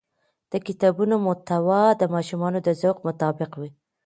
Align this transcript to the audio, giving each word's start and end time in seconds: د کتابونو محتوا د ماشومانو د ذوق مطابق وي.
د 0.51 0.53
کتابونو 0.67 1.15
محتوا 1.25 1.83
د 2.01 2.03
ماشومانو 2.15 2.59
د 2.63 2.69
ذوق 2.81 2.97
مطابق 3.07 3.51
وي. 3.61 3.69